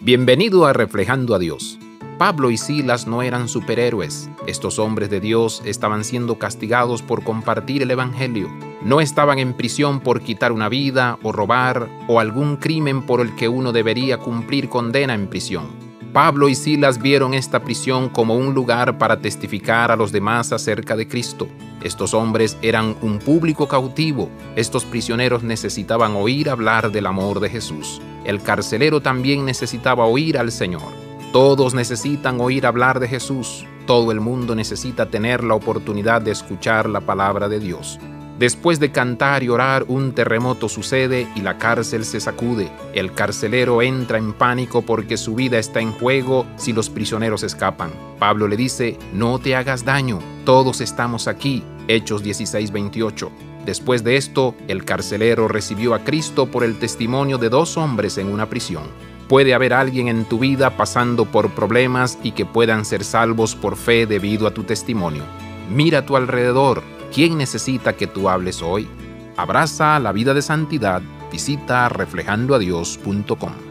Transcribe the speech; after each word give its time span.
Bienvenido 0.00 0.64
a 0.64 0.72
Reflejando 0.72 1.34
a 1.34 1.40
Dios. 1.40 1.76
Pablo 2.18 2.52
y 2.52 2.56
Silas 2.56 3.08
no 3.08 3.20
eran 3.22 3.48
superhéroes. 3.48 4.30
Estos 4.46 4.78
hombres 4.78 5.10
de 5.10 5.18
Dios 5.18 5.60
estaban 5.64 6.04
siendo 6.04 6.38
castigados 6.38 7.02
por 7.02 7.24
compartir 7.24 7.82
el 7.82 7.90
Evangelio. 7.90 8.48
No 8.80 9.00
estaban 9.00 9.40
en 9.40 9.54
prisión 9.54 9.98
por 9.98 10.20
quitar 10.22 10.52
una 10.52 10.68
vida 10.68 11.18
o 11.24 11.32
robar 11.32 11.88
o 12.06 12.20
algún 12.20 12.58
crimen 12.58 13.06
por 13.06 13.20
el 13.20 13.34
que 13.34 13.48
uno 13.48 13.72
debería 13.72 14.18
cumplir 14.18 14.68
condena 14.68 15.14
en 15.14 15.26
prisión. 15.26 15.66
Pablo 16.12 16.48
y 16.48 16.54
Silas 16.54 17.02
vieron 17.02 17.34
esta 17.34 17.64
prisión 17.64 18.08
como 18.08 18.36
un 18.36 18.54
lugar 18.54 18.98
para 18.98 19.20
testificar 19.20 19.90
a 19.90 19.96
los 19.96 20.12
demás 20.12 20.52
acerca 20.52 20.94
de 20.94 21.08
Cristo. 21.08 21.48
Estos 21.82 22.12
hombres 22.14 22.56
eran 22.62 22.96
un 23.02 23.18
público 23.18 23.68
cautivo. 23.68 24.28
Estos 24.56 24.84
prisioneros 24.84 25.42
necesitaban 25.42 26.16
oír 26.16 26.50
hablar 26.50 26.90
del 26.90 27.06
amor 27.06 27.40
de 27.40 27.50
Jesús. 27.50 28.00
El 28.24 28.42
carcelero 28.42 29.00
también 29.00 29.44
necesitaba 29.44 30.04
oír 30.04 30.38
al 30.38 30.50
Señor. 30.50 30.92
Todos 31.32 31.74
necesitan 31.74 32.40
oír 32.40 32.66
hablar 32.66 33.00
de 33.00 33.08
Jesús. 33.08 33.64
Todo 33.86 34.12
el 34.12 34.20
mundo 34.20 34.54
necesita 34.54 35.06
tener 35.06 35.44
la 35.44 35.54
oportunidad 35.54 36.20
de 36.20 36.32
escuchar 36.32 36.88
la 36.88 37.00
palabra 37.00 37.48
de 37.48 37.60
Dios. 37.60 37.98
Después 38.38 38.78
de 38.78 38.92
cantar 38.92 39.42
y 39.42 39.48
orar, 39.48 39.84
un 39.88 40.12
terremoto 40.12 40.68
sucede 40.68 41.26
y 41.34 41.40
la 41.40 41.58
cárcel 41.58 42.04
se 42.04 42.20
sacude. 42.20 42.70
El 42.94 43.12
carcelero 43.12 43.82
entra 43.82 44.18
en 44.18 44.32
pánico 44.32 44.82
porque 44.82 45.16
su 45.16 45.34
vida 45.34 45.58
está 45.58 45.80
en 45.80 45.90
juego 45.90 46.46
si 46.56 46.72
los 46.72 46.88
prisioneros 46.88 47.42
escapan. 47.42 47.90
Pablo 48.20 48.46
le 48.46 48.56
dice, 48.56 48.96
no 49.12 49.40
te 49.40 49.56
hagas 49.56 49.84
daño, 49.84 50.20
todos 50.44 50.80
estamos 50.80 51.26
aquí. 51.26 51.64
Hechos 51.88 52.22
16:28. 52.22 53.30
Después 53.66 54.04
de 54.04 54.16
esto, 54.16 54.54
el 54.68 54.84
carcelero 54.84 55.48
recibió 55.48 55.94
a 55.94 56.04
Cristo 56.04 56.46
por 56.46 56.64
el 56.64 56.78
testimonio 56.78 57.38
de 57.38 57.48
dos 57.48 57.76
hombres 57.76 58.16
en 58.18 58.28
una 58.28 58.48
prisión. 58.48 58.84
Puede 59.28 59.52
haber 59.52 59.74
alguien 59.74 60.08
en 60.08 60.24
tu 60.24 60.38
vida 60.38 60.76
pasando 60.76 61.26
por 61.26 61.50
problemas 61.50 62.18
y 62.22 62.30
que 62.32 62.46
puedan 62.46 62.84
ser 62.84 63.04
salvos 63.04 63.54
por 63.56 63.76
fe 63.76 64.06
debido 64.06 64.46
a 64.46 64.54
tu 64.54 64.62
testimonio. 64.62 65.22
Mira 65.70 65.98
a 65.98 66.06
tu 66.06 66.16
alrededor, 66.16 66.82
¿Quién 67.12 67.38
necesita 67.38 67.94
que 67.94 68.06
tú 68.06 68.28
hables 68.28 68.62
hoy? 68.62 68.86
Abraza 69.36 69.98
la 69.98 70.12
vida 70.12 70.34
de 70.34 70.42
santidad. 70.42 71.02
Visita 71.32 71.88
reflejandoadios.com. 71.88 73.67